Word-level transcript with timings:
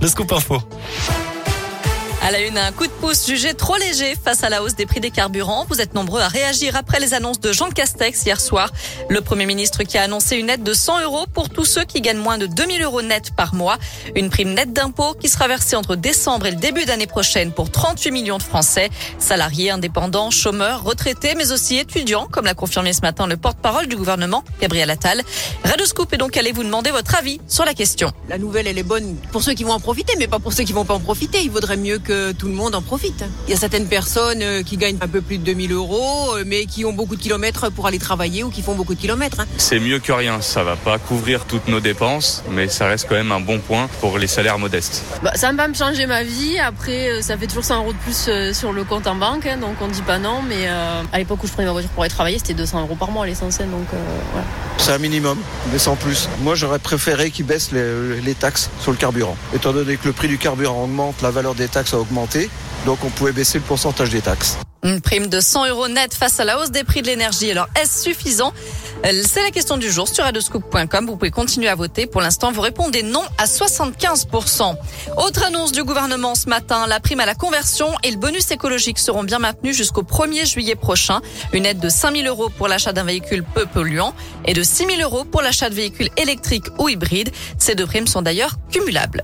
Le 0.00 0.08
scoop 0.08 0.32
info. 0.32 0.62
À 2.26 2.30
la 2.30 2.40
une, 2.40 2.56
un 2.56 2.72
coup 2.72 2.86
de 2.86 2.92
pouce 2.92 3.26
jugé 3.26 3.52
trop 3.52 3.76
léger 3.76 4.14
face 4.16 4.44
à 4.44 4.48
la 4.48 4.62
hausse 4.62 4.74
des 4.74 4.86
prix 4.86 4.98
des 4.98 5.10
carburants. 5.10 5.66
Vous 5.68 5.82
êtes 5.82 5.92
nombreux 5.92 6.22
à 6.22 6.28
réagir 6.28 6.74
après 6.74 6.98
les 6.98 7.12
annonces 7.12 7.38
de 7.38 7.52
Jean 7.52 7.68
Castex 7.68 8.24
hier 8.24 8.40
soir. 8.40 8.70
Le 9.10 9.20
Premier 9.20 9.44
ministre 9.44 9.82
qui 9.82 9.98
a 9.98 10.04
annoncé 10.04 10.36
une 10.36 10.48
aide 10.48 10.62
de 10.62 10.72
100 10.72 11.02
euros 11.02 11.26
pour 11.34 11.50
tous 11.50 11.66
ceux 11.66 11.84
qui 11.84 12.00
gagnent 12.00 12.16
moins 12.16 12.38
de 12.38 12.46
2000 12.46 12.82
euros 12.82 13.02
net 13.02 13.32
par 13.36 13.54
mois. 13.54 13.76
Une 14.16 14.30
prime 14.30 14.54
nette 14.54 14.72
d'impôt 14.72 15.12
qui 15.20 15.28
sera 15.28 15.48
versée 15.48 15.76
entre 15.76 15.96
décembre 15.96 16.46
et 16.46 16.52
le 16.52 16.56
début 16.56 16.86
d'année 16.86 17.06
prochaine 17.06 17.52
pour 17.52 17.70
38 17.70 18.10
millions 18.10 18.38
de 18.38 18.42
Français. 18.42 18.88
Salariés, 19.18 19.70
indépendants, 19.70 20.30
chômeurs, 20.30 20.82
retraités, 20.82 21.34
mais 21.34 21.52
aussi 21.52 21.76
étudiants, 21.76 22.26
comme 22.30 22.46
l'a 22.46 22.54
confirmé 22.54 22.94
ce 22.94 23.02
matin 23.02 23.26
le 23.26 23.36
porte-parole 23.36 23.86
du 23.86 23.96
gouvernement, 23.96 24.44
Gabriel 24.62 24.88
Attal. 24.88 25.20
Radio 25.62 25.84
Scoop 25.84 26.10
est 26.14 26.16
donc 26.16 26.38
allé 26.38 26.52
vous 26.52 26.64
demander 26.64 26.90
votre 26.90 27.16
avis 27.16 27.38
sur 27.48 27.66
la 27.66 27.74
question. 27.74 28.12
La 28.30 28.38
nouvelle, 28.38 28.66
elle 28.66 28.78
est 28.78 28.82
bonne 28.82 29.14
pour 29.30 29.42
ceux 29.42 29.52
qui 29.52 29.64
vont 29.64 29.72
en 29.72 29.80
profiter, 29.80 30.14
mais 30.18 30.26
pas 30.26 30.38
pour 30.38 30.54
ceux 30.54 30.64
qui 30.64 30.72
vont 30.72 30.86
pas 30.86 30.94
en 30.94 31.00
profiter. 31.00 31.42
Il 31.42 31.50
vaudrait 31.50 31.76
mieux 31.76 31.98
que 31.98 32.13
tout 32.38 32.48
le 32.48 32.54
monde 32.54 32.74
en 32.74 32.82
profite. 32.82 33.24
Il 33.46 33.50
y 33.50 33.54
a 33.54 33.58
certaines 33.58 33.88
personnes 33.88 34.42
euh, 34.42 34.62
qui 34.62 34.76
gagnent 34.76 34.98
un 35.00 35.08
peu 35.08 35.20
plus 35.20 35.38
de 35.38 35.44
2000 35.44 35.72
euros, 35.72 36.36
euh, 36.36 36.44
mais 36.46 36.66
qui 36.66 36.84
ont 36.84 36.92
beaucoup 36.92 37.16
de 37.16 37.20
kilomètres 37.20 37.70
pour 37.70 37.86
aller 37.86 37.98
travailler 37.98 38.42
ou 38.44 38.50
qui 38.50 38.62
font 38.62 38.74
beaucoup 38.74 38.94
de 38.94 39.00
kilomètres. 39.00 39.40
Hein. 39.40 39.46
C'est 39.58 39.80
mieux 39.80 39.98
que 39.98 40.12
rien. 40.12 40.40
Ça 40.40 40.64
va 40.64 40.76
pas 40.76 40.98
couvrir 40.98 41.44
toutes 41.44 41.68
nos 41.68 41.80
dépenses, 41.80 42.42
mais 42.50 42.68
ça 42.68 42.86
reste 42.86 43.06
quand 43.08 43.14
même 43.14 43.32
un 43.32 43.40
bon 43.40 43.58
point 43.58 43.88
pour 44.00 44.18
les 44.18 44.26
salaires 44.26 44.58
modestes. 44.58 45.02
Bah, 45.22 45.32
ça 45.34 45.50
va 45.50 45.56
pas 45.56 45.68
me 45.68 45.74
changer 45.74 46.06
ma 46.06 46.22
vie. 46.22 46.58
Après, 46.58 47.10
euh, 47.10 47.22
ça 47.22 47.36
fait 47.36 47.46
toujours 47.46 47.64
100 47.64 47.78
euros 47.78 47.92
de 47.92 47.98
plus 47.98 48.30
sur 48.52 48.72
le 48.72 48.84
compte 48.84 49.06
en 49.06 49.14
banque, 49.14 49.46
hein, 49.46 49.58
donc 49.58 49.76
on 49.80 49.88
dit 49.88 50.02
pas 50.02 50.18
non. 50.18 50.42
Mais 50.48 50.66
à 50.66 51.18
l'époque 51.18 51.42
où 51.42 51.46
je 51.46 51.52
prenais 51.52 51.66
ma 51.66 51.72
voiture 51.72 51.90
pour 51.90 52.02
aller 52.02 52.12
travailler, 52.12 52.38
c'était 52.38 52.54
200 52.54 52.82
euros 52.82 52.96
par 52.96 53.10
mois 53.10 53.26
l'essentiel. 53.26 53.70
Donc 53.70 53.86
voilà. 54.32 54.46
C'est 54.78 54.92
un 54.92 54.98
minimum, 54.98 55.38
mais 55.72 55.78
sans 55.78 55.96
plus. 55.96 56.28
Moi, 56.40 56.54
j'aurais 56.54 56.78
préféré 56.78 57.30
qu'ils 57.30 57.46
baissent 57.46 57.72
les, 57.72 58.20
les 58.20 58.34
taxes 58.34 58.70
sur 58.80 58.90
le 58.90 58.96
carburant. 58.96 59.36
Étant 59.54 59.72
donné 59.72 59.96
que 59.96 60.06
le 60.06 60.12
prix 60.12 60.28
du 60.28 60.38
carburant 60.38 60.84
augmente, 60.84 61.22
la 61.22 61.30
valeur 61.30 61.54
des 61.54 61.68
taxes 61.68 61.94
a 61.94 61.98
Donc 62.86 62.98
on 63.04 63.10
pouvait 63.10 63.32
baisser 63.32 63.58
le 63.58 63.64
pourcentage 63.64 64.10
des 64.10 64.20
taxes. 64.20 64.58
Une 64.82 65.00
prime 65.00 65.28
de 65.28 65.40
100 65.40 65.68
euros 65.68 65.88
net 65.88 66.12
face 66.12 66.38
à 66.40 66.44
la 66.44 66.58
hausse 66.58 66.70
des 66.70 66.84
prix 66.84 67.00
de 67.00 67.06
l'énergie. 67.06 67.50
Alors 67.50 67.68
est-ce 67.80 68.02
suffisant? 68.02 68.52
C'est 69.02 69.42
la 69.42 69.50
question 69.50 69.76
du 69.78 69.90
jour 69.90 70.08
sur 70.08 70.24
radoscoop.com. 70.24 71.06
Vous 71.06 71.16
pouvez 71.16 71.30
continuer 71.30 71.68
à 71.68 71.74
voter. 71.74 72.06
Pour 72.06 72.20
l'instant, 72.20 72.52
vous 72.52 72.60
répondez 72.60 73.02
non 73.02 73.22
à 73.38 73.44
75%. 73.44 74.76
Autre 75.16 75.44
annonce 75.44 75.72
du 75.72 75.84
gouvernement 75.84 76.34
ce 76.34 76.48
matin, 76.48 76.86
la 76.86 77.00
prime 77.00 77.20
à 77.20 77.26
la 77.26 77.34
conversion 77.34 77.88
et 78.02 78.10
le 78.10 78.16
bonus 78.18 78.50
écologique 78.50 78.98
seront 78.98 79.24
bien 79.24 79.38
maintenus 79.38 79.76
jusqu'au 79.76 80.02
1er 80.02 80.46
juillet 80.46 80.74
prochain. 80.74 81.20
Une 81.52 81.64
aide 81.66 81.80
de 81.80 81.88
5 81.88 82.16
000 82.16 82.28
euros 82.28 82.50
pour 82.50 82.68
l'achat 82.68 82.92
d'un 82.92 83.04
véhicule 83.04 83.42
peu 83.42 83.66
polluant 83.66 84.14
et 84.44 84.52
de 84.52 84.62
6 84.62 84.86
000 84.86 85.00
euros 85.02 85.24
pour 85.24 85.40
l'achat 85.40 85.70
de 85.70 85.74
véhicules 85.74 86.10
électriques 86.18 86.68
ou 86.78 86.88
hybrides. 86.88 87.30
Ces 87.58 87.74
deux 87.74 87.86
primes 87.86 88.06
sont 88.06 88.22
d'ailleurs 88.22 88.56
cumulables. 88.70 89.22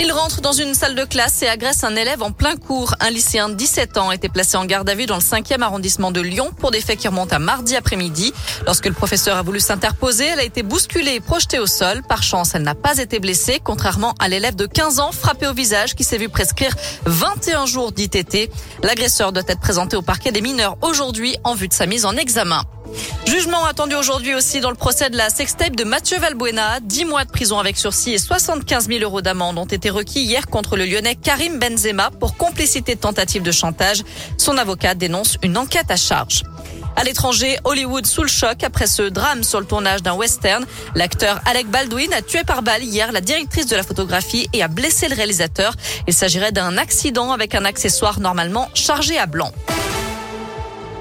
Il 0.00 0.12
rentre 0.12 0.40
dans 0.40 0.52
une 0.52 0.74
salle 0.74 0.94
de 0.94 1.04
classe 1.04 1.42
et 1.42 1.48
agresse 1.48 1.82
un 1.82 1.96
élève 1.96 2.22
en 2.22 2.30
plein 2.30 2.54
cours. 2.54 2.94
Un 3.00 3.10
lycéen 3.10 3.48
de 3.48 3.54
17 3.54 3.98
ans 3.98 4.10
a 4.10 4.14
été 4.14 4.28
placé 4.28 4.56
en 4.56 4.64
garde 4.64 4.88
à 4.88 4.94
vue 4.94 5.06
dans 5.06 5.16
le 5.16 5.20
5e 5.20 5.60
arrondissement 5.60 6.12
de 6.12 6.20
Lyon 6.20 6.52
pour 6.56 6.70
des 6.70 6.80
faits 6.80 7.00
qui 7.00 7.08
remontent 7.08 7.34
à 7.34 7.40
mardi 7.40 7.74
après-midi. 7.74 8.32
Lorsque 8.64 8.86
le 8.86 8.92
professeur 8.92 9.36
a 9.36 9.42
voulu 9.42 9.58
s'interposer, 9.58 10.26
elle 10.26 10.38
a 10.38 10.44
été 10.44 10.62
bousculée 10.62 11.14
et 11.14 11.20
projetée 11.20 11.58
au 11.58 11.66
sol. 11.66 12.02
Par 12.08 12.22
chance, 12.22 12.54
elle 12.54 12.62
n'a 12.62 12.76
pas 12.76 12.98
été 12.98 13.18
blessée, 13.18 13.60
contrairement 13.62 14.14
à 14.20 14.28
l'élève 14.28 14.54
de 14.54 14.66
15 14.66 15.00
ans 15.00 15.10
frappé 15.10 15.48
au 15.48 15.52
visage 15.52 15.96
qui 15.96 16.04
s'est 16.04 16.18
vu 16.18 16.28
prescrire 16.28 16.76
21 17.06 17.66
jours 17.66 17.90
d'ITT. 17.90 18.50
L'agresseur 18.84 19.32
doit 19.32 19.42
être 19.48 19.60
présenté 19.60 19.96
au 19.96 20.02
parquet 20.02 20.30
des 20.30 20.42
mineurs 20.42 20.76
aujourd'hui 20.80 21.36
en 21.42 21.56
vue 21.56 21.66
de 21.66 21.74
sa 21.74 21.86
mise 21.86 22.06
en 22.06 22.16
examen. 22.16 22.62
Jugement 23.26 23.64
attendu 23.66 23.94
aujourd'hui 23.94 24.34
aussi 24.34 24.60
dans 24.60 24.70
le 24.70 24.76
procès 24.76 25.10
de 25.10 25.16
la 25.16 25.30
sextape 25.30 25.76
de 25.76 25.84
Mathieu 25.84 26.18
Valbuena. 26.18 26.80
10 26.80 27.04
mois 27.04 27.24
de 27.24 27.30
prison 27.30 27.58
avec 27.58 27.76
sursis 27.76 28.14
et 28.14 28.18
75 28.18 28.88
000 28.88 29.00
euros 29.00 29.20
d'amende 29.20 29.58
ont 29.58 29.64
été 29.64 29.90
requis 29.90 30.22
hier 30.22 30.46
contre 30.46 30.76
le 30.76 30.86
lyonnais 30.86 31.14
Karim 31.14 31.58
Benzema 31.58 32.10
pour 32.10 32.36
complicité 32.36 32.94
de 32.94 33.00
tentative 33.00 33.42
de 33.42 33.52
chantage. 33.52 34.02
Son 34.38 34.56
avocat 34.56 34.94
dénonce 34.94 35.36
une 35.42 35.58
enquête 35.58 35.90
à 35.90 35.96
charge. 35.96 36.42
À 36.96 37.04
l'étranger, 37.04 37.58
Hollywood 37.62 38.06
sous 38.06 38.22
le 38.22 38.28
choc 38.28 38.64
après 38.64 38.88
ce 38.88 39.02
drame 39.02 39.44
sur 39.44 39.60
le 39.60 39.66
tournage 39.66 40.02
d'un 40.02 40.14
western. 40.14 40.66
L'acteur 40.96 41.40
Alec 41.46 41.68
Baldwin 41.68 42.12
a 42.12 42.22
tué 42.22 42.42
par 42.42 42.62
balle 42.62 42.82
hier 42.82 43.12
la 43.12 43.20
directrice 43.20 43.66
de 43.66 43.76
la 43.76 43.84
photographie 43.84 44.48
et 44.52 44.62
a 44.62 44.68
blessé 44.68 45.08
le 45.08 45.14
réalisateur. 45.14 45.74
Il 46.08 46.14
s'agirait 46.14 46.50
d'un 46.50 46.76
accident 46.76 47.30
avec 47.30 47.54
un 47.54 47.64
accessoire 47.64 48.18
normalement 48.18 48.68
chargé 48.74 49.16
à 49.16 49.26
blanc. 49.26 49.52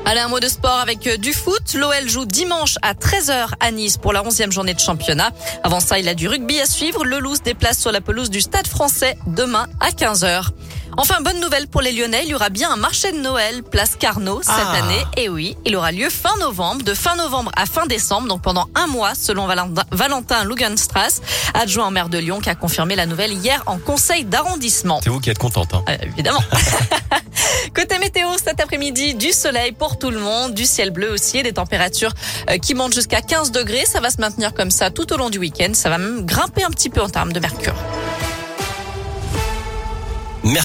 Allez, 0.10 0.22
un 0.22 0.30
mot 0.30 0.40
de 0.40 0.48
sport 0.48 0.80
avec 0.80 1.06
euh, 1.06 1.18
du 1.18 1.34
foot. 1.34 1.74
L'OL 1.74 2.08
joue 2.08 2.24
dimanche 2.24 2.76
à 2.82 2.94
13h 2.94 3.50
à 3.60 3.72
Nice 3.72 3.98
pour 3.98 4.14
la 4.14 4.24
11e 4.24 4.54
journée 4.54 4.74
de 4.74 4.80
championnat. 4.80 5.32
Avant 5.64 5.82
ça, 5.82 6.00
il 6.00 6.08
a 6.08 6.14
du 6.14 6.30
rugby 6.30 6.62
à 6.62 6.66
suivre. 6.66 7.04
Le 7.04 7.20
Louz 7.20 7.42
déplace 7.42 7.78
sur 7.78 7.92
la 7.92 8.00
pelouse 8.00 8.30
du 8.30 8.40
Stade 8.40 8.68
français 8.68 9.18
demain 9.28 9.68
à 9.82 9.90
15h. 9.90 10.52
Enfin, 10.96 11.22
bonne 11.22 11.40
nouvelle 11.40 11.68
pour 11.68 11.82
les 11.82 11.92
Lyonnais, 11.92 12.22
il 12.24 12.30
y 12.30 12.34
aura 12.36 12.50
bien 12.50 12.72
un 12.72 12.76
marché 12.76 13.12
de 13.12 13.18
Noël 13.18 13.62
place 13.64 13.96
Carnot 14.00 14.42
cette 14.42 14.54
Ah. 14.58 14.84
année. 14.84 15.04
Et 15.16 15.30
oui, 15.30 15.56
il 15.66 15.76
aura 15.76 15.92
lieu 15.92 16.10
fin 16.10 16.36
novembre, 16.40 16.84
de 16.84 16.94
fin 16.94 17.16
novembre 17.16 17.52
à 17.56 17.66
fin 17.66 17.86
décembre, 17.86 18.28
donc 18.28 18.42
pendant 18.42 18.66
un 18.74 18.88
mois, 18.88 19.14
selon 19.14 19.46
Valentin- 19.48 20.44
Lugenstrass, 20.46 21.22
adjoint 21.54 21.88
au 21.88 21.92
maire 21.92 22.10
de 22.10 22.18
Lyon, 22.18 22.40
qui 22.40 22.50
a 22.50 22.56
confirmé 22.56 22.96
la 22.96 23.06
nouvelle 23.06 23.34
hier 23.34 23.62
en 23.68 23.78
conseil 23.78 24.26
d'arrondissement. 24.26 25.00
C'est 25.04 25.10
vous 25.10 25.20
qui 25.20 25.30
êtes 25.30 25.38
contente. 25.38 25.70
Hein. 25.74 25.84
Euh, 25.90 25.98
évidemment. 26.02 26.42
Côté 27.76 28.00
météo, 28.00 28.30
cet 28.44 28.60
après-midi, 28.60 29.14
du 29.14 29.32
soleil 29.34 29.74
pour 29.74 30.00
tout 30.00 30.10
le 30.10 30.20
monde, 30.20 30.54
du 30.56 30.66
ciel 30.66 30.90
bleu 30.90 31.12
aussi, 31.12 31.38
et 31.38 31.44
des 31.44 31.54
températures 31.54 32.14
euh, 32.50 32.58
qui 32.58 32.74
montent 32.74 32.94
jusqu'à 32.96 33.22
15 33.22 33.52
degrés. 33.52 33.86
Ça 33.86 34.00
va 34.00 34.10
se 34.10 34.20
maintenir 34.20 34.54
comme 34.54 34.72
ça 34.72 34.90
tout 34.90 35.12
au 35.14 35.18
long 35.18 35.30
du 35.30 35.38
week-end. 35.38 35.72
Ça 35.74 35.90
va 35.90 35.98
même 36.00 36.26
grimper 36.26 36.64
un 36.64 36.72
petit 36.72 36.90
peu 36.90 37.02
en 37.02 37.10
termes 37.10 37.34
de 37.34 37.40
mercure. 37.40 37.76